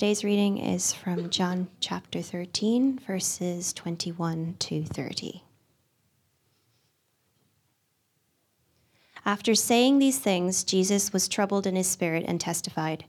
[0.00, 5.44] Today's reading is from John chapter 13, verses 21 to 30.
[9.26, 13.04] After saying these things, Jesus was troubled in his spirit and testified,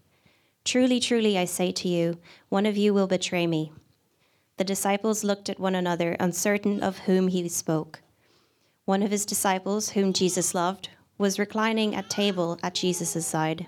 [0.65, 2.17] Truly, truly, I say to you,
[2.49, 3.71] one of you will betray me.
[4.57, 8.01] The disciples looked at one another, uncertain of whom he spoke.
[8.83, 13.67] One of his disciples, whom Jesus loved, was reclining at table at Jesus' side.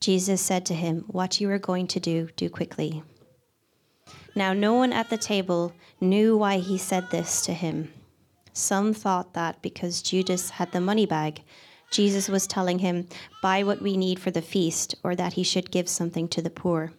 [0.00, 3.02] Jesus said to him, What you are going to do, do quickly.
[4.34, 7.92] Now, no one at the table knew why he said this to him.
[8.52, 11.42] Some thought that because Judas had the money bag,
[11.90, 13.08] Jesus was telling him,
[13.42, 16.50] Buy what we need for the feast, or that he should give something to the
[16.50, 16.92] poor.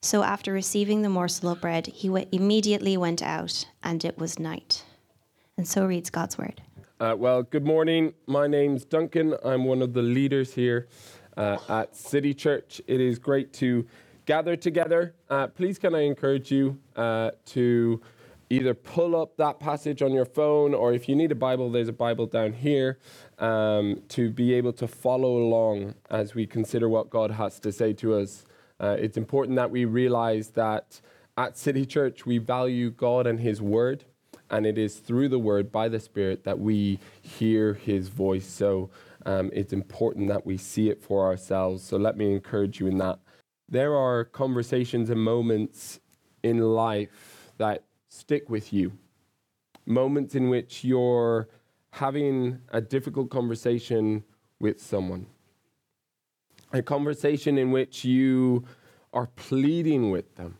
[0.00, 4.38] So after receiving the morsel of bread, he w- immediately went out, and it was
[4.38, 4.84] night.
[5.56, 6.62] And so reads God's word.
[7.00, 8.14] Uh, well, good morning.
[8.26, 9.34] My name's Duncan.
[9.44, 10.88] I'm one of the leaders here
[11.38, 12.82] uh, at City Church.
[12.86, 13.86] It is great to
[14.26, 15.14] gather together.
[15.30, 18.02] Uh, please, can I encourage you uh, to
[18.50, 21.88] either pull up that passage on your phone, or if you need a Bible, there's
[21.88, 22.98] a Bible down here
[23.38, 27.92] um, to be able to follow along as we consider what God has to say
[27.94, 28.44] to us.
[28.80, 31.00] Uh, it's important that we realize that
[31.36, 34.04] at City Church we value God and His Word,
[34.50, 38.46] and it is through the Word by the Spirit that we hear His voice.
[38.46, 38.90] So
[39.28, 41.82] um, it's important that we see it for ourselves.
[41.82, 43.18] So let me encourage you in that.
[43.68, 46.00] There are conversations and moments
[46.42, 48.92] in life that stick with you,
[49.84, 51.50] moments in which you're
[51.90, 54.24] having a difficult conversation
[54.60, 55.26] with someone,
[56.72, 58.64] a conversation in which you
[59.12, 60.56] are pleading with them,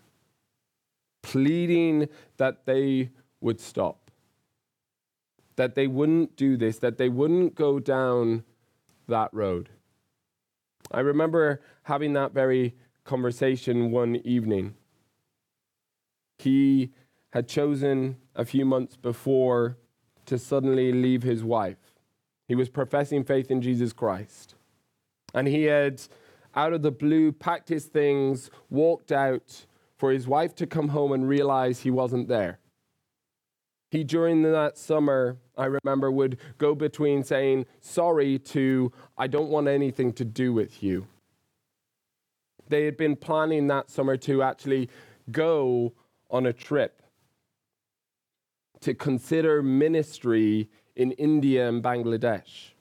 [1.23, 2.07] pleading
[2.37, 3.09] that they
[3.41, 4.11] would stop,
[5.57, 8.45] that they wouldn't do this, that they wouldn't go down
[9.09, 9.71] that road.
[10.91, 12.75] I remember having that very
[13.05, 14.75] conversation one evening.
[16.39, 16.93] He
[17.31, 19.77] had chosen a few months before
[20.27, 21.95] to suddenly leave his wife.
[22.47, 24.55] He was professing faith in Jesus Christ.
[25.35, 26.01] And he had,
[26.55, 29.67] out of the blue, packed his things, walked out
[29.97, 32.61] for his wife to come home and realize he wasn't there.
[33.91, 39.69] He, during that summer, I remember, would go between saying sorry to, I don't want
[39.69, 41.09] anything to do with you.
[42.69, 44.89] They had been planning that summer to actually
[45.31, 45.95] go
[46.31, 47.03] on a trip
[48.81, 52.73] to consider ministry in India and Bangladesh.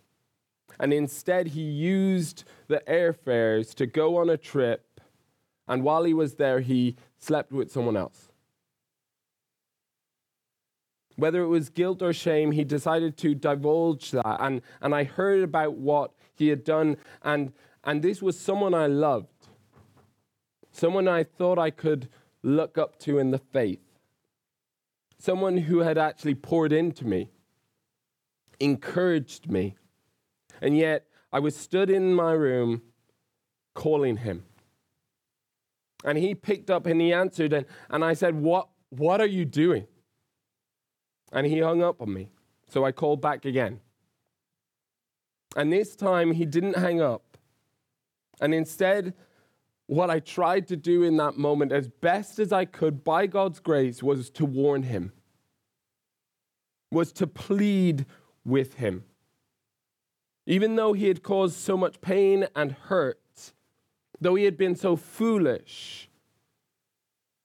[0.79, 5.01] And instead, he used the airfares to go on a trip.
[5.67, 8.26] And while he was there, he slept with someone else.
[11.17, 14.38] Whether it was guilt or shame, he decided to divulge that.
[14.39, 16.97] And, and I heard about what he had done.
[17.23, 17.51] And,
[17.83, 19.47] and this was someone I loved,
[20.72, 22.07] someone I thought I could
[22.41, 23.81] look up to in the faith
[25.17, 27.29] someone who had actually poured into me,
[28.59, 29.75] encouraged me.
[30.61, 32.81] And yet I was stood in my room
[33.73, 34.44] calling him.
[36.03, 39.45] And he picked up and he answered, and, and I said, what, what are you
[39.45, 39.88] doing?
[41.31, 42.29] And he hung up on me.
[42.67, 43.79] So I called back again.
[45.55, 47.38] And this time he didn't hang up.
[48.39, 49.13] And instead,
[49.87, 53.59] what I tried to do in that moment, as best as I could by God's
[53.59, 55.13] grace, was to warn him,
[56.91, 58.05] was to plead
[58.46, 59.05] with him.
[60.46, 63.53] Even though he had caused so much pain and hurt,
[64.19, 66.09] though he had been so foolish,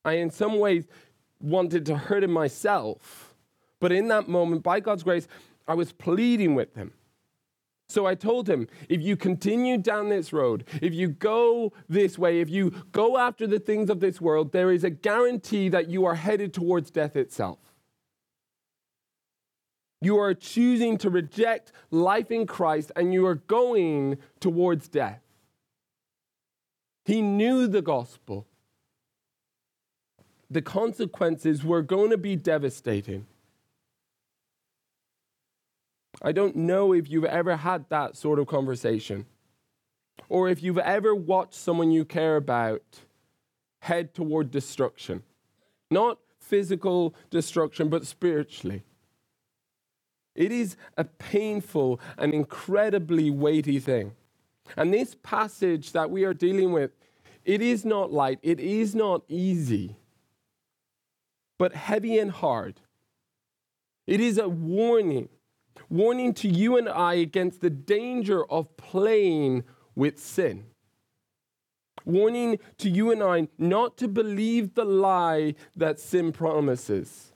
[0.05, 0.87] I in some ways
[1.41, 3.32] wanted to hurt him myself.
[3.83, 5.27] But in that moment, by God's grace,
[5.67, 6.93] I was pleading with him.
[7.89, 12.41] So I told him, if you continue down this road, if you go this way,
[12.41, 16.07] if you go after the things of this world, there is a guarantee that you
[16.07, 17.59] are headed towards death itself.
[20.01, 25.23] You are choosing to reject life in Christ and you are going towards death.
[27.05, 28.47] He knew the gospel.
[30.49, 33.27] The consequences were going to be devastating.
[36.23, 39.27] I don't know if you've ever had that sort of conversation
[40.29, 42.83] or if you've ever watched someone you care about
[43.81, 45.25] head toward destruction.
[45.91, 48.85] Not physical destruction, but spiritually.
[50.35, 54.13] It is a painful and incredibly weighty thing.
[54.77, 56.93] And this passage that we are dealing with,
[57.45, 59.97] it is not light, it is not easy,
[61.59, 62.81] but heavy and hard.
[64.07, 65.29] It is a warning,
[65.89, 69.65] warning to you and I against the danger of playing
[69.95, 70.67] with sin.
[72.05, 77.33] Warning to you and I not to believe the lie that sin promises.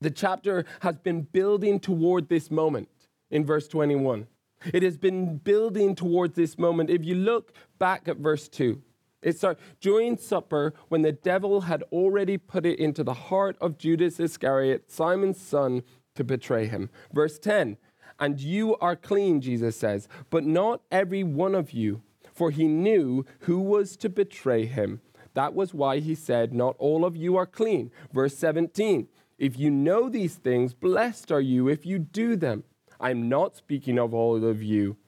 [0.00, 2.88] The chapter has been building toward this moment
[3.30, 4.26] in verse 21.
[4.72, 6.90] It has been building towards this moment.
[6.90, 8.82] If you look back at verse 2,
[9.22, 13.76] it starts during supper when the devil had already put it into the heart of
[13.76, 15.82] Judas Iscariot, Simon's son,
[16.20, 16.90] to betray him.
[17.14, 17.78] Verse 10
[18.18, 22.02] And you are clean, Jesus says, but not every one of you,
[22.34, 25.00] for he knew who was to betray him.
[25.32, 27.90] That was why he said, Not all of you are clean.
[28.12, 29.08] Verse 17
[29.38, 32.64] If you know these things, blessed are you if you do them.
[33.00, 34.98] I'm not speaking of all of you.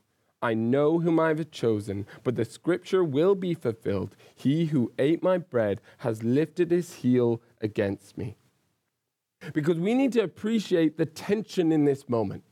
[0.41, 4.17] I know whom I have chosen, but the scripture will be fulfilled.
[4.35, 8.39] He who ate my bread has lifted his heel against me.
[9.53, 12.45] Because we need to appreciate the tension in this moment,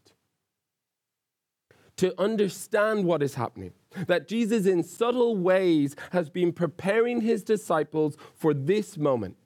[1.97, 3.73] to understand what is happening.
[4.07, 9.37] That Jesus, in subtle ways, has been preparing his disciples for this moment,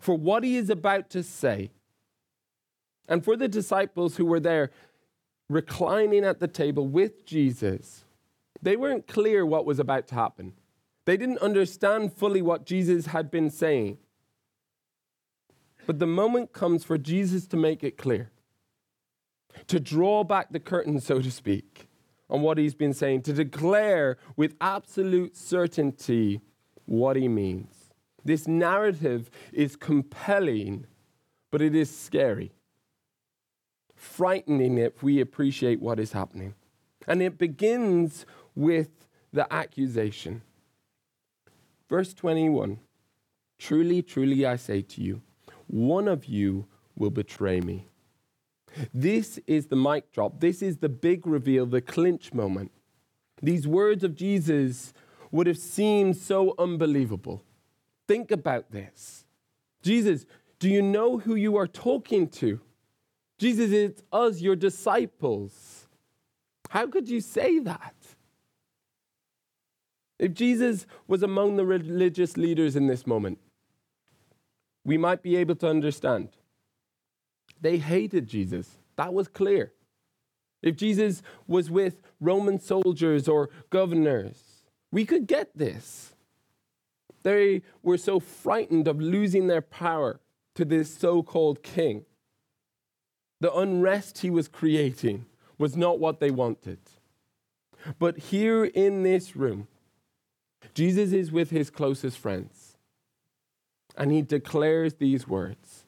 [0.00, 1.70] for what he is about to say.
[3.08, 4.70] And for the disciples who were there,
[5.48, 8.04] reclining at the table with Jesus,
[8.62, 10.52] they weren't clear what was about to happen.
[11.06, 13.98] They didn't understand fully what Jesus had been saying.
[15.86, 18.30] But the moment comes for Jesus to make it clear,
[19.66, 21.88] to draw back the curtain, so to speak,
[22.28, 26.40] on what he's been saying, to declare with absolute certainty
[26.86, 27.90] what he means.
[28.24, 30.86] This narrative is compelling,
[31.50, 32.52] but it is scary
[34.00, 36.54] frightening if we appreciate what is happening.
[37.06, 38.24] And it begins
[38.54, 38.88] with
[39.32, 40.42] the accusation.
[41.88, 42.78] Verse 21
[43.58, 45.20] Truly, truly, I say to you,
[45.70, 47.88] one of you will betray me.
[48.92, 50.40] This is the mic drop.
[50.40, 52.72] This is the big reveal, the clinch moment.
[53.42, 54.92] These words of Jesus
[55.30, 57.44] would have seemed so unbelievable.
[58.08, 59.24] Think about this.
[59.82, 60.26] Jesus,
[60.58, 62.60] do you know who you are talking to?
[63.38, 65.86] Jesus, it's us, your disciples.
[66.68, 67.94] How could you say that?
[70.18, 73.38] If Jesus was among the religious leaders in this moment,
[74.84, 76.30] we might be able to understand.
[77.60, 78.78] They hated Jesus.
[78.96, 79.72] That was clear.
[80.62, 86.14] If Jesus was with Roman soldiers or governors, we could get this.
[87.22, 90.20] They were so frightened of losing their power
[90.54, 92.04] to this so called king
[93.40, 95.24] the unrest he was creating
[95.58, 96.78] was not what they wanted.
[97.98, 99.66] But here in this room,
[100.74, 102.59] Jesus is with his closest friends,
[104.00, 105.84] and he declares these words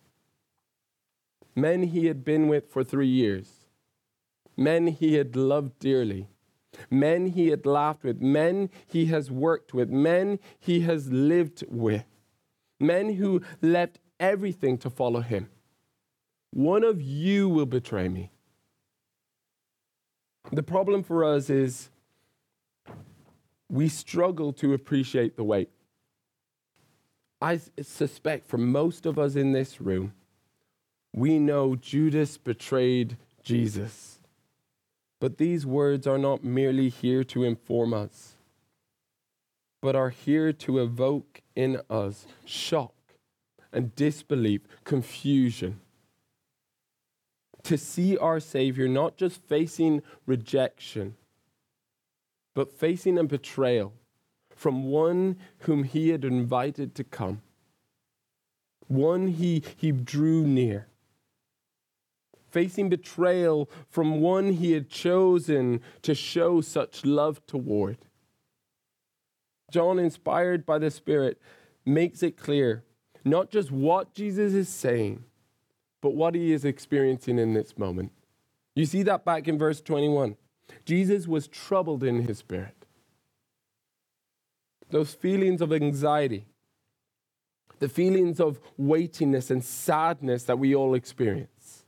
[1.54, 3.66] Men he had been with for three years,
[4.56, 6.28] men he had loved dearly,
[6.90, 12.06] men he had laughed with, men he has worked with, men he has lived with,
[12.80, 15.50] men who left everything to follow him.
[16.50, 18.30] One of you will betray me.
[20.50, 21.90] The problem for us is
[23.68, 25.70] we struggle to appreciate the weight.
[27.42, 30.14] I suspect for most of us in this room,
[31.12, 34.20] we know Judas betrayed Jesus.
[35.20, 38.34] But these words are not merely here to inform us,
[39.80, 42.94] but are here to evoke in us shock
[43.72, 45.80] and disbelief, confusion
[47.64, 51.16] to see our Savior not just facing rejection,
[52.54, 53.92] but facing a betrayal
[54.62, 57.42] from one whom he had invited to come,
[58.86, 60.86] one he, he drew near.
[62.48, 67.98] Facing betrayal from one he had chosen to show such love toward.
[69.72, 71.42] John, inspired by the Spirit,
[71.84, 72.84] makes it clear
[73.24, 75.24] not just what Jesus is saying,
[76.00, 78.12] but what he is experiencing in this moment.
[78.76, 80.36] You see that back in verse 21.
[80.84, 82.81] Jesus was troubled in his spirit.
[84.92, 86.46] Those feelings of anxiety,
[87.80, 91.84] the feelings of weightiness and sadness that we all experience,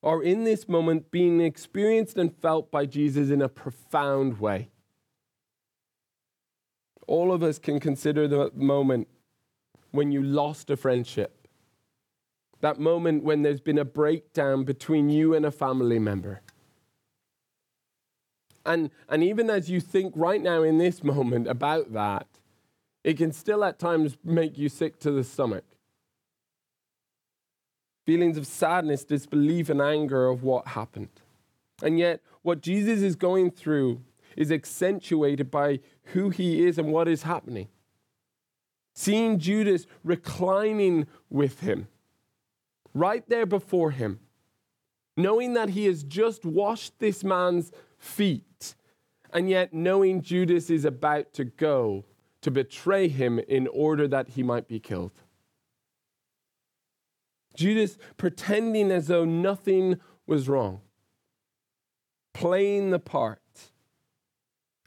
[0.00, 4.68] are in this moment being experienced and felt by Jesus in a profound way.
[7.12, 9.06] all of us can consider the moment
[9.90, 11.46] when you lost a friendship.
[12.60, 16.40] That moment when there's been a breakdown between you and a family member.
[18.64, 22.26] And, and even as you think right now in this moment about that,
[23.04, 25.64] it can still at times make you sick to the stomach.
[28.06, 31.20] Feelings of sadness, disbelief, and anger of what happened.
[31.82, 34.02] And yet, what Jesus is going through
[34.36, 37.68] is accentuated by who he is and what is happening.
[38.94, 41.88] Seeing Judas reclining with him,
[42.94, 44.20] right there before him,
[45.16, 47.72] knowing that he has just washed this man's
[48.02, 48.74] feet,
[49.32, 52.04] and yet knowing Judas is about to go
[52.42, 55.12] to betray him in order that he might be killed.
[57.54, 60.80] Judas pretending as though nothing was wrong,
[62.34, 63.40] playing the part,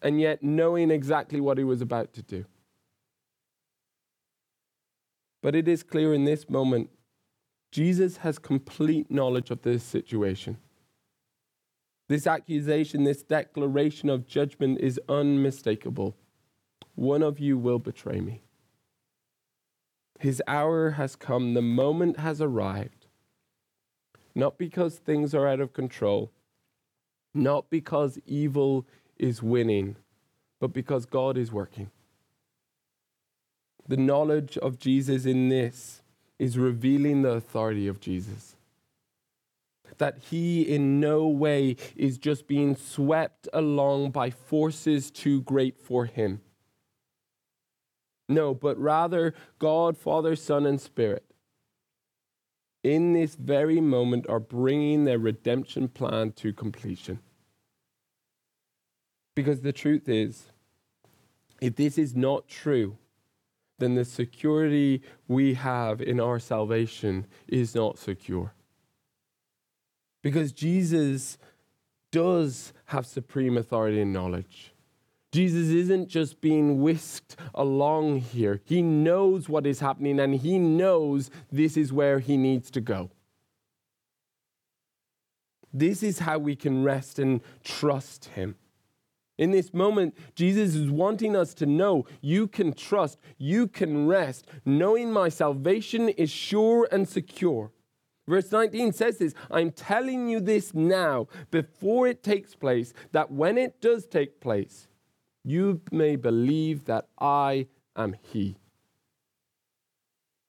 [0.02, 2.46] and yet knowing exactly what he was about to do.
[5.42, 6.90] But it is clear in this moment,
[7.72, 10.58] Jesus has complete knowledge of this situation.
[12.08, 16.16] This accusation, this declaration of judgment is unmistakable.
[16.94, 18.44] One of you will betray me.
[20.20, 23.08] His hour has come, the moment has arrived.
[24.34, 26.32] Not because things are out of control,
[27.34, 28.86] not because evil
[29.18, 29.96] is winning,
[30.60, 31.90] but because God is working.
[33.88, 36.02] The knowledge of Jesus in this
[36.40, 38.55] is revealing the authority of Jesus.
[39.98, 46.06] That he in no way is just being swept along by forces too great for
[46.06, 46.42] him.
[48.28, 51.24] No, but rather God, Father, Son, and Spirit
[52.86, 57.20] in this very moment are bringing their redemption plan to completion.
[59.36, 60.52] Because the truth is,
[61.60, 62.96] if this is not true,
[63.80, 68.54] then the security we have in our salvation is not secure.
[70.25, 71.38] Because Jesus
[72.12, 74.74] does have supreme authority and knowledge.
[75.32, 78.60] Jesus isn't just being whisked along here.
[78.65, 83.12] He knows what is happening and he knows this is where he needs to go.
[85.72, 88.55] This is how we can rest and trust him.
[89.38, 94.48] In this moment, Jesus is wanting us to know you can trust, you can rest,
[94.65, 97.70] knowing my salvation is sure and secure.
[98.27, 103.58] Verse 19 says this I'm telling you this now, before it takes place, that when
[103.58, 104.88] it does take place,
[105.44, 108.58] you may believe that I am He.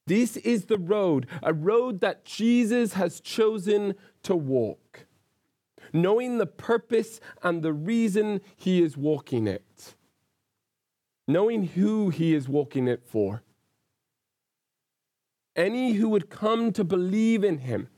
[0.06, 5.06] This is the road, a road that Jesus has chosen to walk,
[5.92, 9.96] knowing the purpose and the reason He is walking it,
[11.28, 13.42] knowing who He is walking it for.
[15.56, 17.88] Any who would come to believe in Him.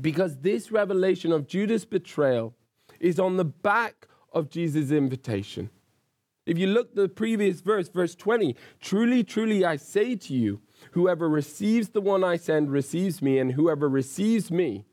[0.00, 2.54] Because this revelation of Judas' betrayal
[2.98, 5.68] is on the back of Jesus' invitation.
[6.46, 10.60] If you look the previous verse, verse 20, truly, truly, I say to you,
[10.92, 14.84] whoever receives the one I send receives me, and whoever receives me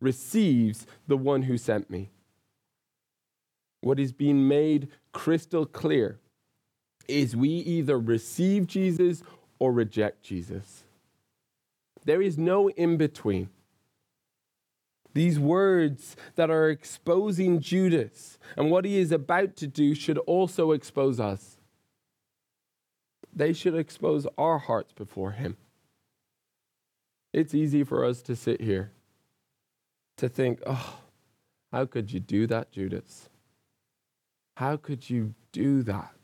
[0.00, 2.10] receives the one who sent me.
[3.82, 6.18] What is being made crystal clear
[7.06, 9.22] is we either receive Jesus
[9.58, 10.84] or reject Jesus.
[12.04, 13.50] There is no in between.
[15.12, 20.72] These words that are exposing Judas and what he is about to do should also
[20.72, 21.56] expose us.
[23.34, 25.56] They should expose our hearts before him.
[27.32, 28.92] It's easy for us to sit here
[30.16, 31.00] to think, oh,
[31.72, 33.28] how could you do that, Judas?
[34.56, 36.15] How could you do that?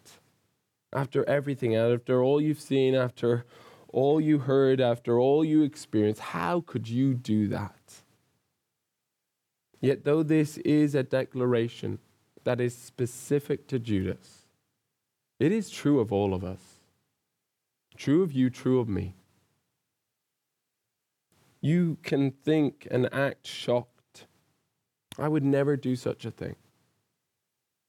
[0.92, 3.44] After everything, after all you've seen, after
[3.88, 8.02] all you heard, after all you experienced, how could you do that?
[9.80, 11.98] Yet, though this is a declaration
[12.44, 14.46] that is specific to Judas,
[15.40, 16.60] it is true of all of us.
[17.96, 19.14] True of you, true of me.
[21.60, 24.26] You can think and act shocked.
[25.18, 26.56] I would never do such a thing.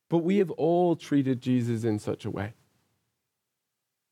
[0.10, 2.54] But we have all treated Jesus in such a way.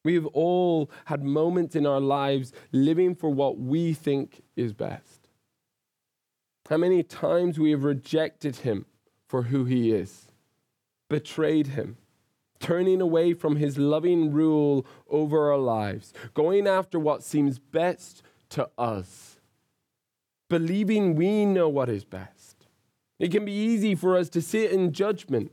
[0.03, 5.27] We have all had moments in our lives living for what we think is best.
[6.70, 8.86] How many times we have rejected him
[9.27, 10.27] for who he is,
[11.10, 11.98] betrayed him,
[12.60, 18.70] turning away from his loving rule over our lives, going after what seems best to
[18.77, 19.39] us,
[20.50, 22.67] believing we know what is best.
[23.20, 25.51] It can be easy for us to sit in judgment,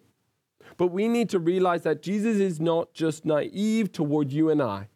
[0.79, 4.89] But we need to realize that Jesus is not just naive toward you and I.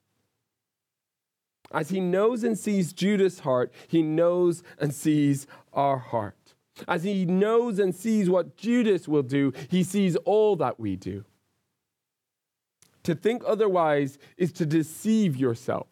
[1.73, 6.55] As he knows and sees Judas' heart, he knows and sees our heart.
[6.87, 11.25] As he knows and sees what Judas will do, he sees all that we do.
[13.03, 15.89] To think otherwise is to deceive yourself.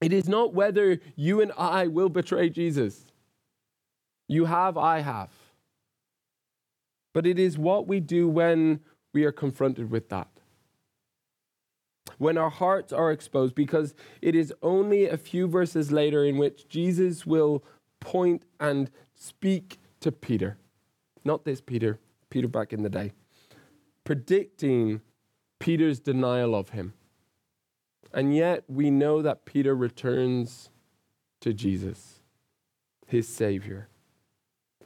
[0.00, 3.06] It is not whether you and I will betray Jesus.
[4.28, 5.30] You have, I have.
[7.18, 8.78] But it is what we do when
[9.12, 10.28] we are confronted with that.
[12.16, 16.68] When our hearts are exposed, because it is only a few verses later in which
[16.68, 17.64] Jesus will
[17.98, 20.58] point and speak to Peter.
[21.24, 21.98] Not this Peter,
[22.30, 23.10] Peter back in the day
[24.04, 25.00] predicting
[25.58, 26.94] Peter's denial of him.
[28.14, 30.70] And yet we know that Peter returns
[31.40, 32.20] to Jesus,
[33.08, 33.88] his Savior.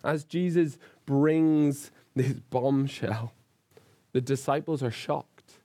[0.03, 3.33] As Jesus brings this bombshell,
[4.13, 5.59] the disciples are shocked.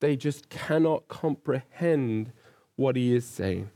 [0.00, 2.32] They just cannot comprehend
[2.76, 3.70] what he is saying,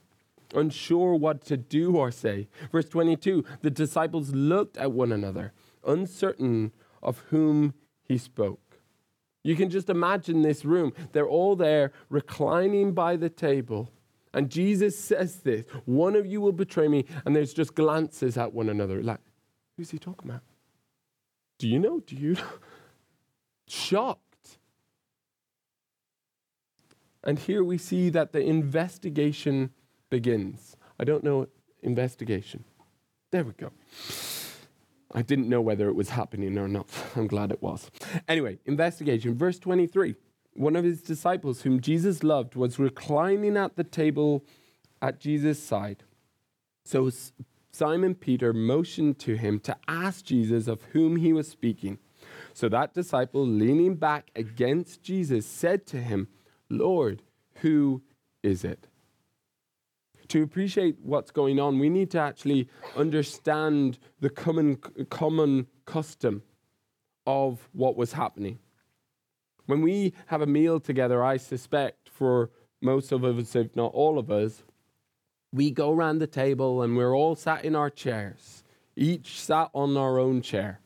[0.55, 2.49] unsure what to do or say.
[2.71, 5.53] Verse 22 the disciples looked at one another,
[5.85, 6.73] uncertain
[7.03, 8.79] of whom he spoke.
[9.43, 10.93] You can just imagine this room.
[11.13, 13.91] They're all there reclining by the table.
[14.35, 17.05] And Jesus says this one of you will betray me.
[17.25, 19.21] And there's just glances at one another like,
[19.77, 20.43] who's he talking about?
[21.63, 22.03] Do you know?
[22.11, 22.35] Know?
[23.69, 24.59] Shocked.
[27.23, 29.71] And here we see that the investigation
[30.11, 30.77] begins.
[30.99, 31.47] I don't know
[31.81, 32.65] investigation.
[33.31, 33.71] There we go.
[35.15, 36.89] I didn't know whether it was happening or not.
[37.15, 37.93] I'm glad it was.
[38.27, 39.37] Anyway, investigation.
[39.37, 40.17] Verse 23.
[40.55, 44.45] One of his disciples, whom Jesus loved, was reclining at the table
[45.01, 46.03] at Jesus' side.
[46.85, 47.09] So
[47.73, 51.99] Simon Peter motioned to him to ask Jesus of whom he was speaking.
[52.53, 56.29] So that disciple, leaning back against Jesus, said to him,
[56.69, 57.23] Lord,
[57.57, 58.03] who
[58.43, 58.89] is it?
[60.33, 64.77] to appreciate what's going on, we need to actually understand the common,
[65.11, 66.43] common custom
[67.27, 68.59] of what was happening.
[69.67, 74.19] When we have a meal together, I suspect for most of us, if not all
[74.19, 74.63] of us,
[75.53, 78.65] we go around the table and we're all sat in our chairs,
[78.97, 80.81] each sat on our own chair.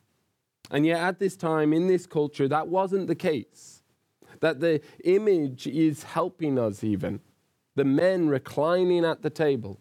[0.71, 3.83] And yet, at this time, in this culture, that wasn't the case.
[4.41, 7.21] That the image is helping us, even
[7.77, 9.79] the men reclining at the table.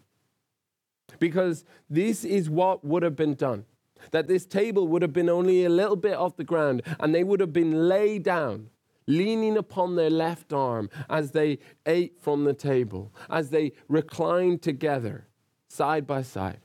[1.18, 3.64] Because this is what would have been done.
[4.12, 7.24] That this table would have been only a little bit off the ground, and they
[7.24, 8.68] would have been laid down,
[9.06, 15.26] leaning upon their left arm as they ate from the table, as they reclined together,
[15.68, 16.60] side by side,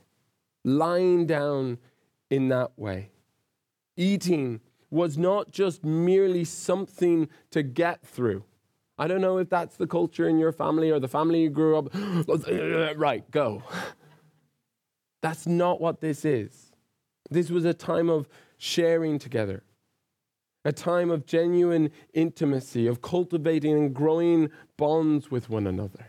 [0.63, 1.77] lying down
[2.29, 3.11] in that way.
[3.97, 8.43] Eating was not just merely something to get through.
[8.97, 11.77] I don't know if that's the culture in your family or the family you grew
[11.77, 11.89] up.
[12.97, 13.63] right, go.
[15.21, 16.71] That's not what this is.
[17.29, 18.27] This was a time of
[18.57, 19.63] sharing together,
[20.63, 26.07] a time of genuine intimacy, of cultivating and growing bonds with one another.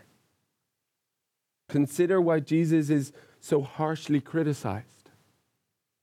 [1.69, 5.09] Consider why Jesus is so harshly criticized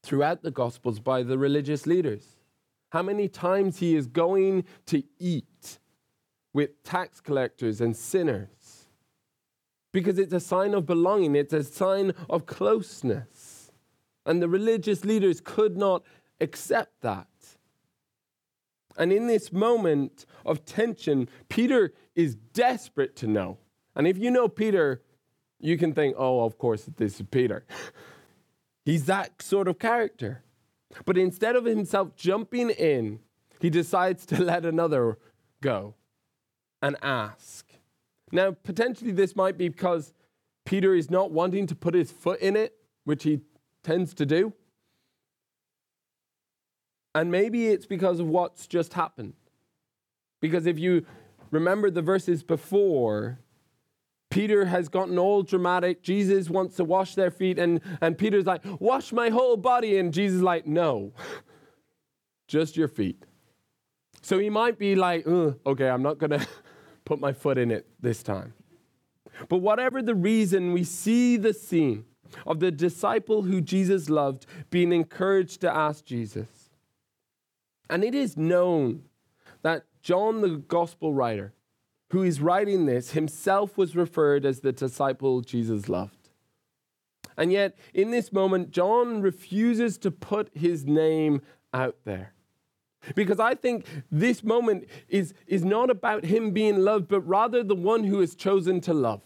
[0.02, 2.36] throughout the Gospels by the religious leaders.
[2.90, 5.78] How many times he is going to eat
[6.52, 8.86] with tax collectors and sinners.
[9.92, 13.72] Because it's a sign of belonging, it's a sign of closeness.
[14.26, 16.04] And the religious leaders could not
[16.40, 17.26] accept that.
[19.00, 23.56] And in this moment of tension, Peter is desperate to know.
[23.96, 25.00] And if you know Peter,
[25.58, 27.64] you can think, oh, of course, this is Peter.
[28.84, 30.44] He's that sort of character.
[31.06, 33.20] But instead of himself jumping in,
[33.58, 35.16] he decides to let another
[35.62, 35.94] go
[36.82, 37.66] and ask.
[38.30, 40.12] Now, potentially, this might be because
[40.66, 43.40] Peter is not wanting to put his foot in it, which he
[43.82, 44.52] tends to do.
[47.14, 49.34] And maybe it's because of what's just happened.
[50.40, 51.04] Because if you
[51.50, 53.40] remember the verses before,
[54.30, 56.02] Peter has gotten all dramatic.
[56.02, 59.98] Jesus wants to wash their feet, and, and Peter's like, Wash my whole body.
[59.98, 61.12] And Jesus is like, No,
[62.46, 63.24] just your feet.
[64.22, 66.46] So he might be like, uh, Okay, I'm not going to
[67.04, 68.54] put my foot in it this time.
[69.48, 72.04] But whatever the reason, we see the scene
[72.46, 76.46] of the disciple who Jesus loved being encouraged to ask Jesus.
[77.90, 79.02] And it is known
[79.62, 81.52] that John, the gospel writer,
[82.10, 86.30] who is writing this, himself was referred as the disciple Jesus loved.
[87.36, 91.42] And yet, in this moment, John refuses to put his name
[91.74, 92.32] out there.
[93.14, 97.74] Because I think this moment is, is not about him being loved, but rather the
[97.74, 99.22] one who has chosen to love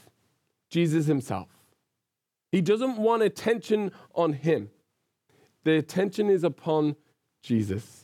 [0.71, 1.49] Jesus himself.
[2.53, 4.71] He doesn't want attention on him,
[5.65, 6.97] the attention is upon
[7.43, 8.04] Jesus.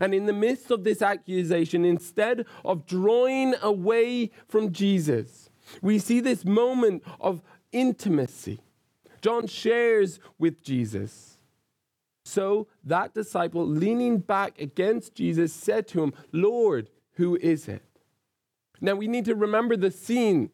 [0.00, 5.50] And in the midst of this accusation, instead of drawing away from Jesus,
[5.82, 7.42] we see this moment of
[7.72, 8.60] intimacy.
[9.20, 11.38] John shares with Jesus.
[12.24, 17.82] So that disciple, leaning back against Jesus, said to him, Lord, who is it?
[18.80, 20.50] Now we need to remember the scene.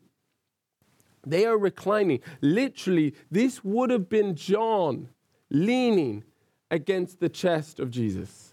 [1.27, 2.21] They are reclining.
[2.41, 5.11] Literally, this would have been John
[5.51, 6.25] leaning
[6.71, 8.50] against the chest of Jesus.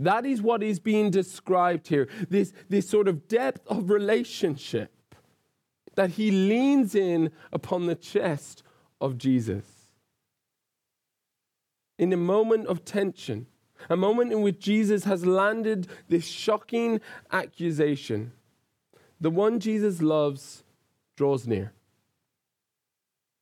[0.00, 4.92] That is what is being described here this, this sort of depth of relationship
[5.96, 8.62] that he leans in upon the chest
[9.00, 9.64] of Jesus.
[11.98, 13.46] In a moment of tension,
[13.90, 17.00] a moment in which Jesus has landed this shocking
[17.32, 18.32] accusation,
[19.20, 20.62] the one Jesus loves
[21.16, 21.72] draws near.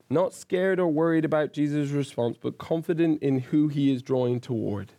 [0.09, 4.93] Not scared or worried about Jesus' response, but confident in who he is drawing toward.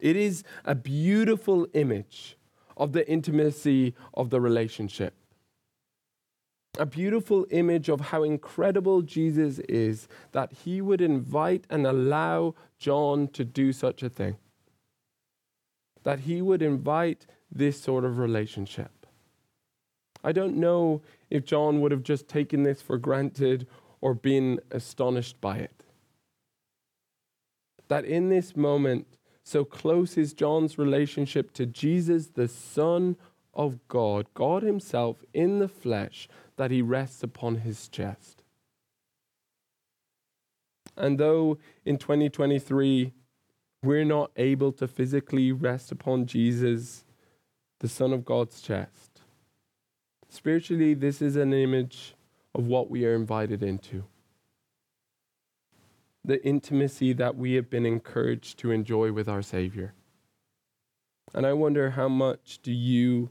[0.00, 2.36] It is a beautiful image
[2.76, 5.14] of the intimacy of the relationship.
[6.78, 13.28] A beautiful image of how incredible Jesus is that he would invite and allow John
[13.28, 14.36] to do such a thing.
[16.04, 19.06] That he would invite this sort of relationship.
[20.22, 23.66] I don't know if John would have just taken this for granted
[24.00, 25.84] or been astonished by it.
[27.88, 29.06] That in this moment,
[29.50, 33.16] so close is John's relationship to Jesus, the Son
[33.52, 38.44] of God, God Himself in the flesh, that He rests upon His chest.
[40.96, 43.12] And though in 2023
[43.82, 47.04] we're not able to physically rest upon Jesus,
[47.80, 49.22] the Son of God's chest,
[50.28, 52.14] spiritually, this is an image
[52.54, 54.04] of what we are invited into
[56.24, 59.94] the intimacy that we have been encouraged to enjoy with our Savior.
[61.32, 63.30] And I wonder how much do you,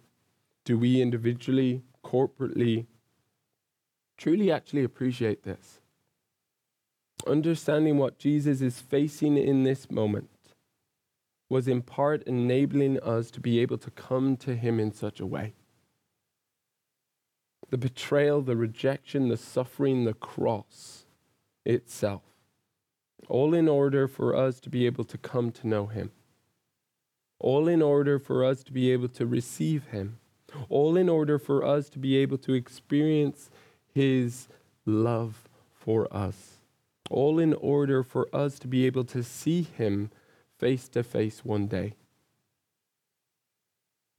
[0.63, 2.87] do we individually, corporately,
[4.17, 5.79] truly actually appreciate this?
[7.27, 10.29] Understanding what Jesus is facing in this moment
[11.49, 15.25] was in part enabling us to be able to come to Him in such a
[15.25, 15.53] way.
[17.69, 21.05] The betrayal, the rejection, the suffering, the cross
[21.65, 22.23] itself
[23.27, 26.11] all in order for us to be able to come to know Him,
[27.39, 30.19] all in order for us to be able to receive Him,
[30.69, 33.49] all in order for us to be able to experience
[33.93, 34.47] His
[34.85, 36.61] love for us,
[37.09, 40.11] all in order for us to be able to see Him
[40.57, 41.93] face to face one day.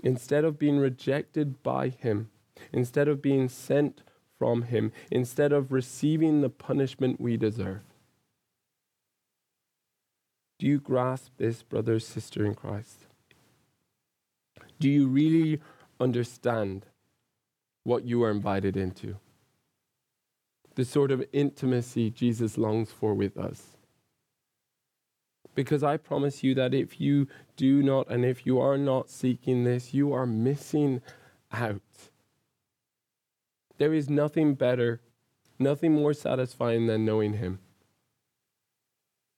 [0.02, 2.30] Instead of being rejected by Him,
[2.72, 4.02] instead of being sent
[4.38, 7.82] from Him, instead of receiving the punishment we deserve.
[10.61, 13.07] Do you grasp this, brother, sister in Christ?
[14.79, 15.59] Do you really
[15.99, 16.85] understand
[17.83, 19.16] what you are invited into?
[20.75, 23.79] The sort of intimacy Jesus longs for with us.
[25.55, 29.64] Because I promise you that if you do not and if you are not seeking
[29.64, 31.01] this, you are missing
[31.51, 31.81] out.
[33.79, 35.01] There is nothing better,
[35.59, 37.61] nothing more satisfying than knowing Him.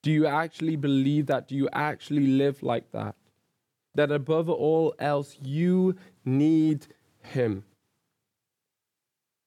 [0.02, 1.48] Do you actually believe that?
[1.48, 3.14] Do you actually live like that?
[3.94, 6.86] That above all else, you need
[7.22, 7.64] Him.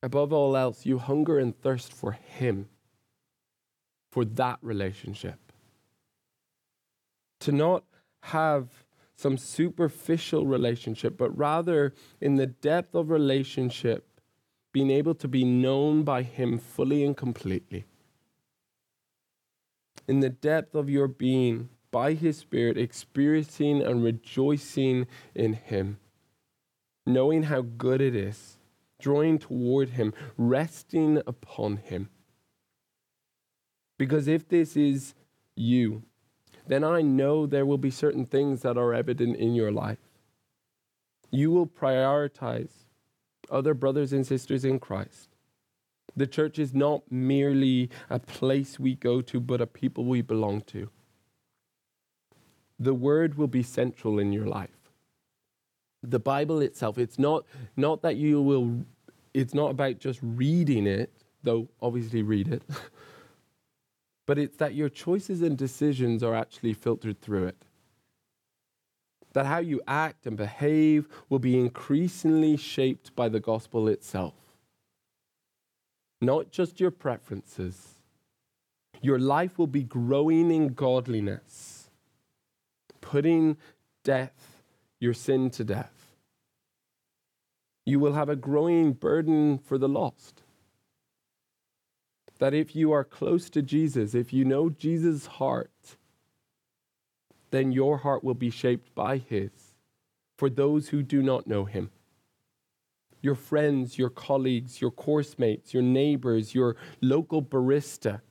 [0.02, 2.70] Above all else, you hunger and thirst for Him,
[4.12, 5.40] for that relationship.
[7.42, 7.84] To not
[8.22, 8.70] have
[9.18, 14.08] some superficial relationship, but rather in the depth of relationship,
[14.72, 17.86] being able to be known by Him fully and completely
[20.08, 25.98] in the depth of your being by His Spirit, experiencing and rejoicing in Him,
[27.06, 28.58] knowing how good it is,
[29.00, 32.10] drawing toward Him, resting upon Him.
[33.98, 35.14] Because if this is
[35.56, 36.04] you,
[36.68, 40.00] then I know there will be certain things that are evident in your life.
[41.32, 42.72] You will prioritize
[43.50, 45.35] other brothers and sisters in Christ.
[46.16, 50.62] The church is not merely a place we go to, but a people we belong
[50.64, 50.90] to.
[52.80, 54.70] The word will be central in your life.
[56.04, 57.46] The Bible itself, it's not,
[57.78, 58.86] not that you will,
[59.34, 61.12] it's not about just reading it,
[61.44, 62.64] though obviously read it,
[64.28, 67.58] but it's that your choices and decisions are actually filtered through it.
[69.34, 74.34] that how you act and behave will be increasingly shaped by the gospel itself.
[76.22, 77.96] Not just your preferences.
[79.02, 81.90] Your life will be growing in godliness,
[83.02, 83.58] putting
[84.04, 84.64] death,
[85.00, 86.16] your sin to death.
[87.86, 90.42] You will have a growing burden for the lost.
[92.40, 95.98] That if you are close to Jesus, if you know Jesus' heart,
[97.52, 99.52] then your heart will be shaped by his
[100.38, 101.92] for those who do not know him.
[103.26, 108.22] Your friends, your colleagues, your course mates, your neighbors, your local barista,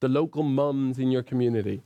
[0.00, 1.82] the local mums in your community.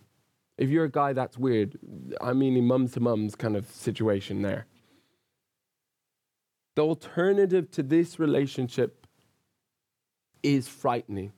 [0.56, 1.78] If you're a guy, that's weird.
[2.22, 4.66] I mean, mums to mums kind of situation there.
[6.74, 9.06] The alternative to this relationship
[10.42, 11.32] is frightening.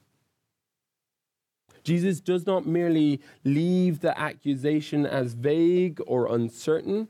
[1.83, 7.09] Jesus does not merely leave the accusation as vague or uncertain,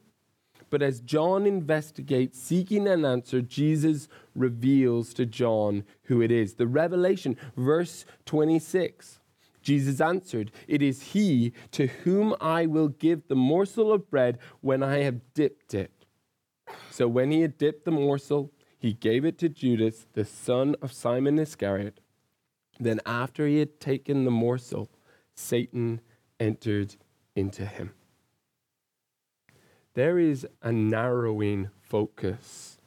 [0.74, 6.54] but as John investigates, seeking an answer, Jesus reveals to John who it is.
[6.54, 9.20] The revelation, verse 26.
[9.62, 14.82] Jesus answered, It is he to whom I will give the morsel of bread when
[14.82, 15.92] I have dipped it.
[16.90, 20.92] So when he had dipped the morsel, he gave it to Judas, the son of
[20.92, 22.00] Simon Iscariot.
[22.80, 24.90] Then, after he had taken the morsel,
[25.36, 26.00] Satan
[26.40, 26.96] entered
[27.36, 27.92] into him.
[29.94, 32.78] There is a narrowing focus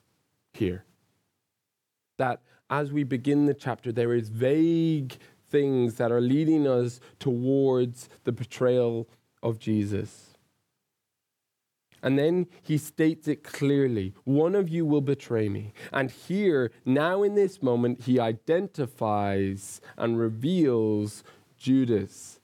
[0.54, 0.84] here.
[2.18, 5.16] That as we begin the chapter, there is vague
[5.50, 9.08] things that are leading us towards the betrayal
[9.42, 10.34] of Jesus.
[12.04, 15.74] And then he states it clearly one of you will betray me.
[15.92, 21.24] And here, now in this moment, he identifies and reveals
[21.58, 22.40] Judas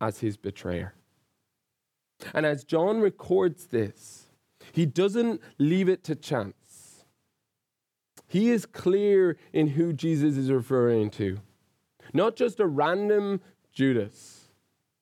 [0.00, 0.95] as his betrayer.
[2.32, 4.26] And as John records this,
[4.72, 7.04] he doesn't leave it to chance.
[8.26, 11.38] He is clear in who Jesus is referring to.
[12.12, 13.40] Not just a random
[13.72, 14.48] Judas,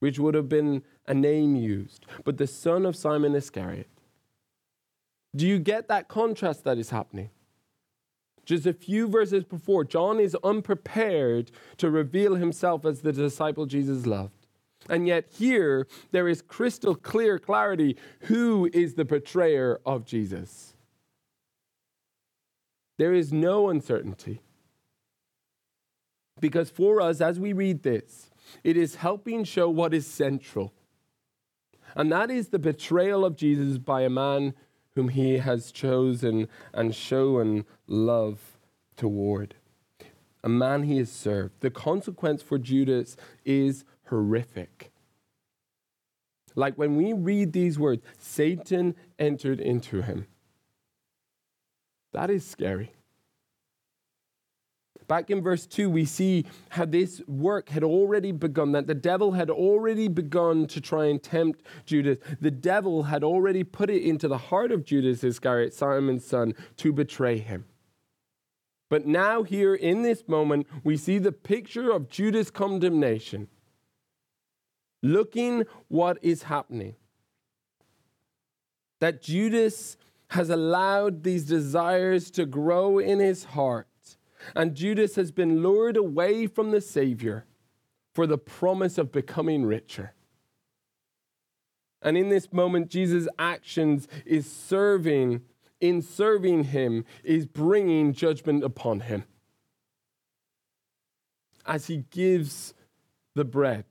[0.01, 3.89] which would have been a name used, but the son of Simon Iscariot.
[5.35, 7.31] Do you get that contrast that is happening?
[8.45, 14.07] Just a few verses before, John is unprepared to reveal himself as the disciple Jesus
[14.07, 14.44] loved.
[14.89, 20.75] And yet, here, there is crystal clear clarity who is the betrayer of Jesus.
[22.99, 24.41] There is no uncertainty.
[26.41, 28.31] Because for us, as we read this,
[28.63, 30.73] it is helping show what is central.
[31.97, 34.55] And that is the betrayal of Jesus by a man
[34.95, 38.59] whom he has chosen and shown love
[38.97, 39.55] toward.
[40.43, 41.61] A man he has served.
[41.61, 44.93] The consequence for Judas is horrific.
[46.55, 50.27] Like when we read these words, Satan entered into him.
[52.13, 52.93] That is scary.
[55.07, 59.33] Back in verse 2, we see how this work had already begun, that the devil
[59.33, 62.19] had already begun to try and tempt Judas.
[62.41, 66.93] The devil had already put it into the heart of Judas Iscariot, Simon's son, to
[66.93, 67.67] betray him.
[68.89, 73.49] But now, here in this moment, we see the picture of Judas' condemnation.
[75.05, 76.97] Looking what is happening.
[78.99, 79.97] That Judas
[80.31, 83.87] has allowed these desires to grow in his heart
[84.55, 87.47] and Judas has been lured away from the Savior
[88.13, 90.13] for the promise of becoming richer.
[92.03, 95.43] And in this moment, Jesus' actions is serving,
[95.81, 99.25] in serving him, is bringing judgment upon him.
[101.67, 102.75] As he gives
[103.35, 103.87] the bread,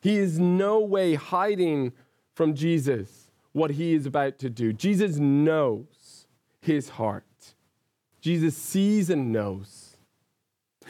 [0.00, 1.92] he is no way hiding
[2.34, 4.72] from Jesus what he is about to do.
[4.72, 6.26] Jesus knows
[6.60, 7.24] his heart.
[8.20, 9.96] Jesus sees and knows.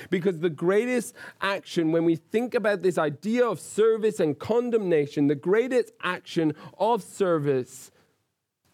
[0.09, 5.35] Because the greatest action, when we think about this idea of service and condemnation, the
[5.35, 7.91] greatest action of service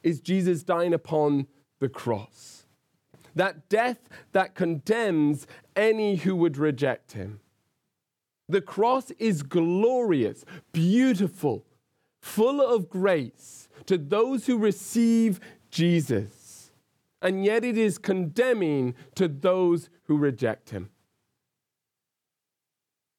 [0.03, 1.47] is Jesus dying upon
[1.81, 2.67] the cross.
[3.35, 7.41] That death that condemns any who would reject him.
[8.49, 11.67] The cross is glorious, beautiful,
[12.21, 16.47] full of grace to those who receive Jesus
[17.23, 20.91] and yet it is condemning to those who reject him.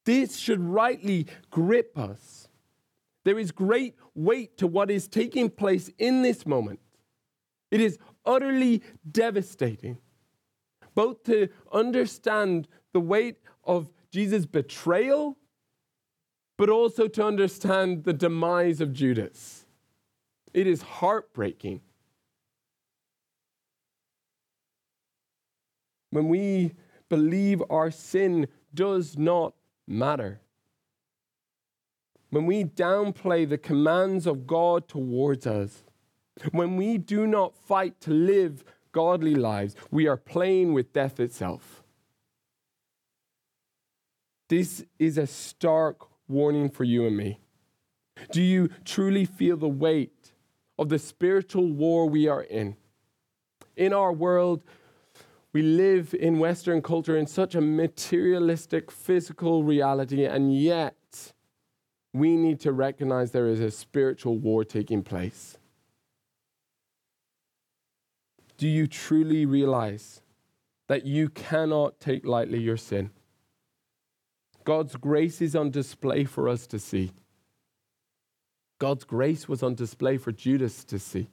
[0.05, 2.47] This should rightly grip us.
[3.25, 6.79] There is great weight to what is taking place in this moment.
[7.69, 9.97] It is utterly devastating,
[10.95, 15.37] both to understand the weight of Jesus' betrayal,
[16.57, 19.65] but also to understand the demise of Judas.
[20.53, 21.81] It is heartbreaking.
[26.09, 26.73] When we
[27.09, 29.53] believe our sin does not
[29.87, 30.41] matter.
[32.29, 35.83] When we downplay the commands of God towards us,
[36.51, 41.83] when we do not fight to live godly lives, we are playing with death itself.
[44.49, 47.39] This is a stark warning for you and me.
[48.31, 50.31] Do you truly feel the weight
[50.79, 52.75] of the spiritual war we are in?
[53.75, 54.63] In our world,
[55.53, 61.33] we live in Western culture in such a materialistic, physical reality, and yet
[62.13, 65.57] we need to recognize there is a spiritual war taking place.
[68.57, 70.21] Do you truly realize
[70.87, 73.11] that you cannot take lightly your sin?
[74.67, 77.13] God's grace is on display for us to see.
[78.79, 81.29] God's grace was on display for Judas to see,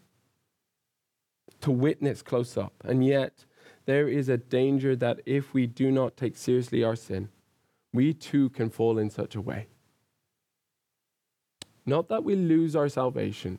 [1.60, 2.74] to witness close up.
[2.84, 3.44] And yet,
[3.86, 7.28] there is a danger that if we do not take seriously our sin,
[7.92, 9.66] we too can fall in such a way.
[11.84, 13.58] Not that we lose our salvation,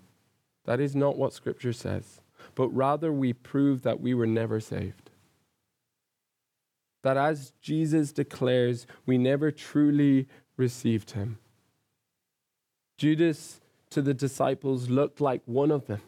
[0.64, 2.22] that is not what Scripture says,
[2.56, 5.05] but rather we prove that we were never saved.
[7.06, 11.38] That as Jesus declares, we never truly received him.
[12.98, 16.02] Judas to the disciples looked like one of them.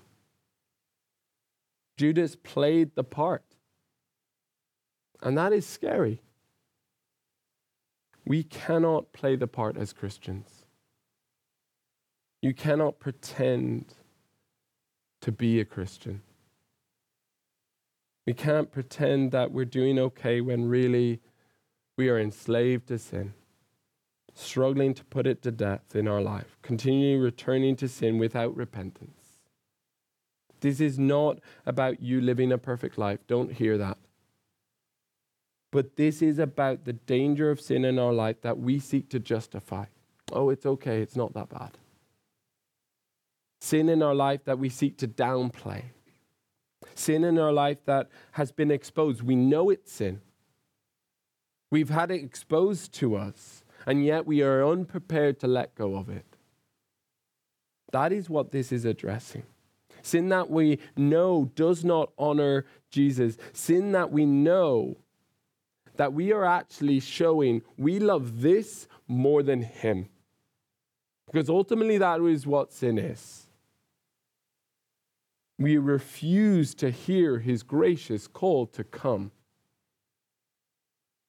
[1.97, 3.43] Judas played the part.
[5.21, 6.23] And that is scary.
[8.25, 10.65] We cannot play the part as Christians.
[12.41, 13.93] You cannot pretend
[15.21, 16.23] to be a Christian.
[18.27, 21.21] We can't pretend that we're doing okay when really
[21.97, 23.33] we are enslaved to sin,
[24.35, 29.39] struggling to put it to death in our life, continually returning to sin without repentance.
[30.59, 33.19] This is not about you living a perfect life.
[33.27, 33.97] Don't hear that.
[35.71, 39.19] But this is about the danger of sin in our life that we seek to
[39.19, 39.85] justify.
[40.33, 41.77] Oh, it's okay, it's not that bad.
[43.61, 45.83] Sin in our life that we seek to downplay.
[46.97, 49.21] Sin in our life that has been exposed.
[49.21, 50.21] We know it's sin.
[51.69, 56.09] We've had it exposed to us, and yet we are unprepared to let go of
[56.09, 56.25] it.
[57.91, 59.43] That is what this is addressing.
[60.01, 63.37] Sin that we know does not honor Jesus.
[63.53, 64.97] Sin that we know
[65.97, 70.09] that we are actually showing we love this more than Him.
[71.27, 73.46] Because ultimately, that is what sin is.
[75.59, 79.31] We refuse to hear His gracious call to come.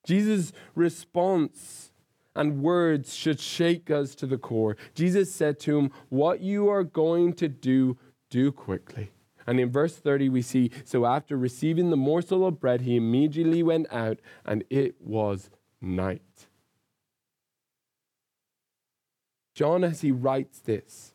[0.07, 1.93] Jesus' response
[2.35, 4.77] and words should shake us to the core.
[4.95, 7.99] Jesus said to him, What you are going to do,
[8.31, 9.11] do quickly.
[9.47, 13.63] And in verse 30, we see so after receiving the morsel of bread, he immediately
[13.63, 16.47] went out, and it was night.
[19.55, 21.15] John, as he writes this,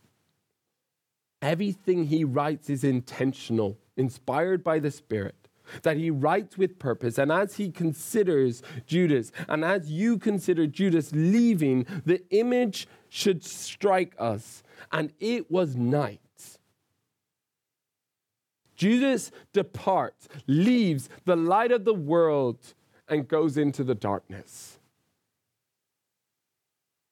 [1.44, 5.36] everything he writes is intentional, inspired by the Spirit
[5.84, 7.18] that he writes with purpose.
[7.18, 14.16] And as he considers Judas, and as you consider Judas leaving, the image should strike
[14.18, 14.64] us.
[14.92, 16.20] And it was night.
[18.76, 22.58] Jesus departs, leaves the light of the world,
[23.08, 24.80] and goes into the darkness.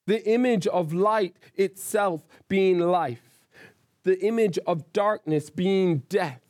[0.07, 3.30] The image of light itself being life,
[4.03, 6.41] the image of darkness being death,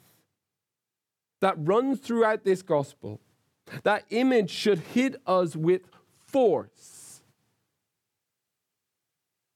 [1.42, 3.20] that runs throughout this gospel.
[3.84, 5.82] That image should hit us with
[6.26, 7.22] force.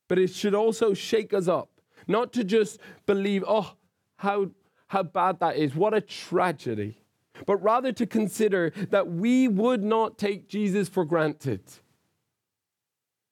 [0.07, 1.69] But it should also shake us up,
[2.07, 3.75] not to just believe, oh,
[4.17, 4.51] how
[4.87, 5.75] how bad that is.
[5.75, 7.01] What a tragedy.
[7.45, 11.61] But rather to consider that we would not take Jesus for granted.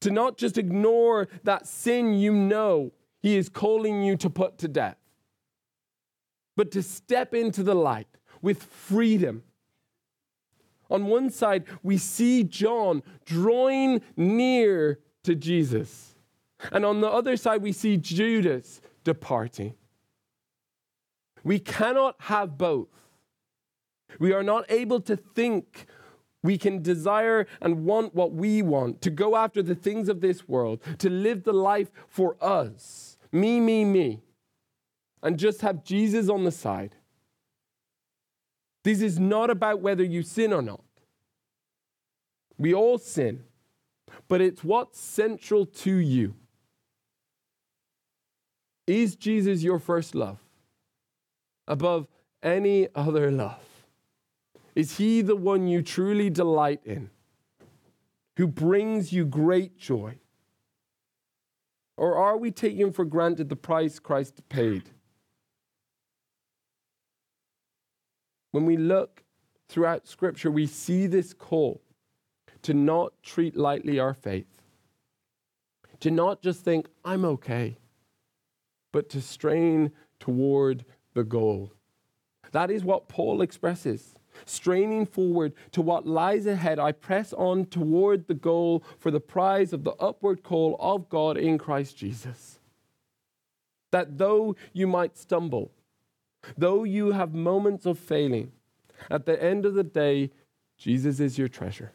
[0.01, 2.91] To not just ignore that sin you know
[3.24, 4.97] he is calling you to put to death,
[6.55, 8.07] but to step into the light
[8.41, 9.43] with freedom.
[10.89, 16.15] On one side, we see John drawing near to Jesus.
[16.71, 19.74] And on the other side, we see Judas departing.
[21.43, 22.89] We cannot have both.
[24.19, 25.88] We are not able to think
[26.43, 30.47] we can desire and want what we want, to go after the things of this
[30.47, 34.24] world, to live the life for us, me, me, me,
[35.22, 36.96] and just have Jesus on the side.
[38.84, 40.84] This is not about whether you sin or not.
[42.58, 43.44] We all sin,
[44.28, 46.36] but it's what's central to you.
[48.88, 50.40] Is Jesus your first love?
[51.68, 52.08] above
[52.42, 53.60] any other love?
[54.76, 57.10] Is he the one you truly delight in,
[58.38, 60.18] who brings you great joy?
[61.98, 64.89] Or are we taking for granted the price Christ paid?
[68.52, 69.24] When we look
[69.70, 71.82] throughout Scripture, we see this call
[72.64, 74.62] to not treat lightly our faith,
[76.00, 77.78] to not just think, I'm okay,
[78.91, 81.74] but to strain toward the goal.
[82.52, 84.16] That is what Paul expresses.
[84.46, 89.74] Straining forward to what lies ahead, I press on toward the goal for the prize
[89.74, 92.60] of the upward call of God in Christ Jesus.
[93.91, 95.72] That though you might stumble,
[96.58, 98.52] though you have moments of failing,
[99.10, 100.32] at the end of the day,
[100.78, 101.94] Jesus is your treasure.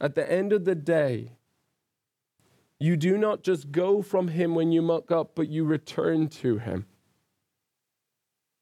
[0.00, 1.30] At the end of the day,
[2.78, 6.58] you do not just go from Him when you muck up, but you return to
[6.58, 6.86] Him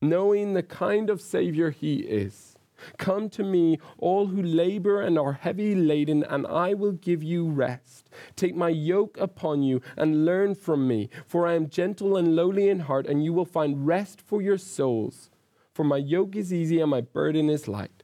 [0.02, 2.56] knowing the kind of Savior He is.
[2.98, 7.48] Come to me, all who labor and are heavy laden, and I will give you
[7.48, 8.10] rest.
[8.34, 12.68] Take my yoke upon you and learn from me, for I am gentle and lowly
[12.68, 15.30] in heart, and you will find rest for your souls.
[15.72, 18.02] For my yoke is easy and my burden is light.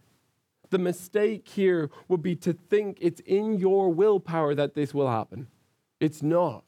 [0.70, 5.49] The mistake here would be to think it's in your willpower that this will happen.
[5.99, 6.64] It's not.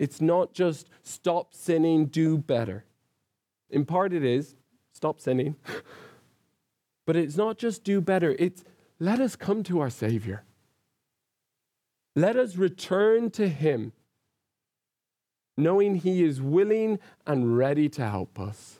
[0.00, 2.86] It's not just stop sinning, do better.
[3.68, 4.56] In part, it is
[4.94, 5.56] stop sinning.
[7.06, 8.64] but it's not just do better, it's
[8.98, 10.42] let us come to our Savior.
[12.16, 13.92] Let us return to Him,
[15.58, 18.78] knowing He is willing and ready to help us.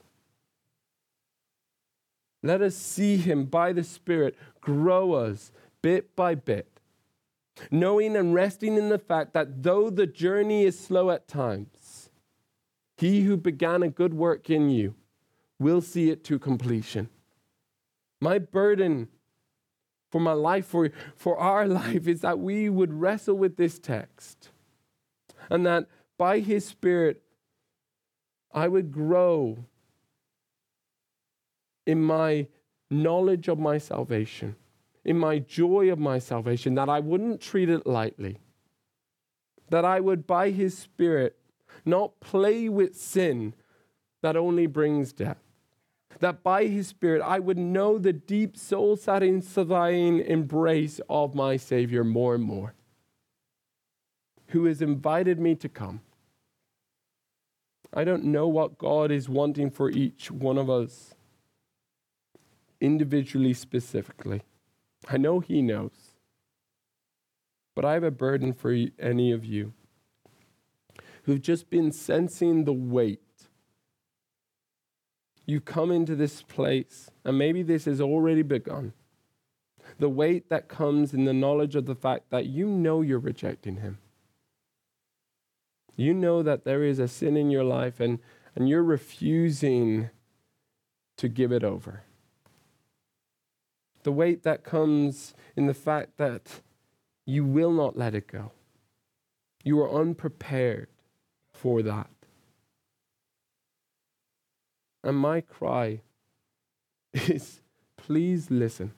[2.42, 5.52] Let us see Him by the Spirit grow us
[5.82, 6.69] bit by bit
[7.70, 12.10] knowing and resting in the fact that though the journey is slow at times,
[12.96, 14.94] he who began a good work in you
[15.58, 17.08] will see it to completion.
[18.20, 19.08] My burden
[20.10, 24.50] for my life, for, for our life, is that we would wrestle with this text
[25.48, 25.86] and that
[26.18, 27.22] by his Spirit,
[28.52, 29.64] I would grow
[31.86, 32.48] in my
[32.90, 34.56] knowledge of my salvation
[35.04, 38.38] in my joy of my salvation, that I wouldn't treat it lightly,
[39.70, 41.36] that I would, by His Spirit,
[41.84, 43.54] not play with sin
[44.22, 45.38] that only brings death.
[46.18, 52.04] That by His Spirit I would know the deep, soul satisfying embrace of my Savior
[52.04, 52.74] more and more,
[54.48, 56.00] who has invited me to come.
[57.94, 61.14] I don't know what God is wanting for each one of us,
[62.80, 64.42] individually, specifically.
[65.08, 66.14] I know He knows.
[67.74, 69.72] But I have a burden for any of you
[71.24, 73.20] who've just been sensing the weight.
[75.46, 78.92] You've come into this place, and maybe this has already begun.
[79.98, 83.76] The weight that comes in the knowledge of the fact that you know you're rejecting
[83.76, 83.98] Him.
[85.96, 88.20] You know that there is a sin in your life, and,
[88.54, 90.10] and you're refusing
[91.16, 92.04] to give it over
[94.02, 96.60] the weight that comes in the fact that
[97.26, 98.52] you will not let it go.
[99.62, 100.88] You are unprepared
[101.52, 102.10] for that.
[105.02, 106.00] And my cry
[107.12, 107.60] is
[107.96, 108.92] please listen.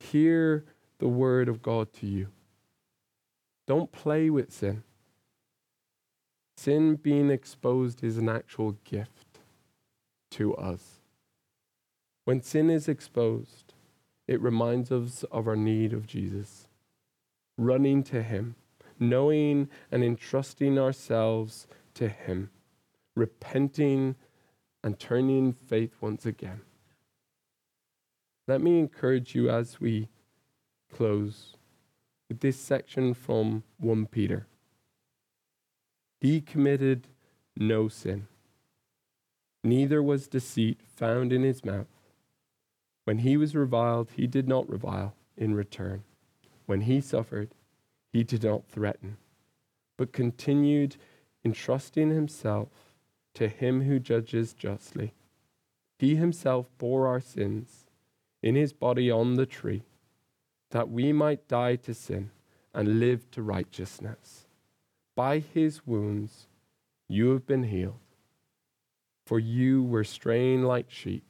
[0.00, 0.64] Hear
[0.98, 2.28] the word of God to you.
[3.66, 4.82] Don't play with sin.
[6.56, 9.40] Sin being exposed is an actual gift
[10.32, 11.00] to us.
[12.24, 13.61] When sin is exposed,
[14.26, 16.68] it reminds us of our need of Jesus,
[17.58, 18.54] running to Him,
[18.98, 22.50] knowing and entrusting ourselves to Him,
[23.14, 24.16] repenting
[24.84, 26.60] and turning faith once again.
[28.48, 30.08] Let me encourage you as we
[30.92, 31.56] close
[32.28, 34.46] with this section from 1 Peter.
[36.20, 37.08] He committed
[37.56, 38.26] no sin,
[39.62, 41.86] neither was deceit found in his mouth.
[43.04, 46.04] When he was reviled, he did not revile in return.
[46.66, 47.50] When he suffered,
[48.12, 49.16] he did not threaten,
[49.96, 50.96] but continued
[51.44, 52.68] entrusting himself
[53.34, 55.14] to him who judges justly.
[55.98, 57.86] He himself bore our sins
[58.42, 59.82] in his body on the tree,
[60.70, 62.30] that we might die to sin
[62.74, 64.46] and live to righteousness.
[65.14, 66.46] By his wounds
[67.08, 68.00] you have been healed,
[69.24, 71.24] for you were straying like sheep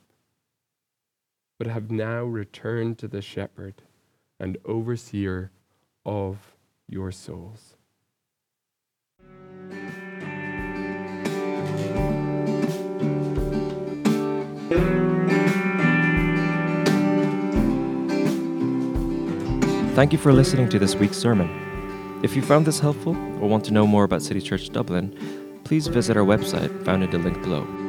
[1.62, 3.74] but have now returned to the shepherd
[4.40, 5.52] and overseer
[6.04, 6.56] of
[6.88, 7.76] your souls.
[19.94, 21.48] Thank you for listening to this week's sermon.
[22.24, 25.86] If you found this helpful or want to know more about City Church Dublin, please
[25.86, 27.81] visit our website found in the link below.